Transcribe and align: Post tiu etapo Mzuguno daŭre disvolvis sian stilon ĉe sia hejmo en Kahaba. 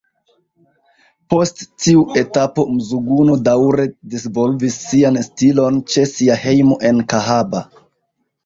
Post 1.33 1.59
tiu 1.83 2.01
etapo 2.21 2.65
Mzuguno 2.77 3.35
daŭre 3.49 3.85
disvolvis 4.15 4.79
sian 4.87 5.21
stilon 5.29 5.79
ĉe 5.93 6.07
sia 6.15 6.39
hejmo 6.47 6.81
en 6.91 7.05
Kahaba. 7.15 7.63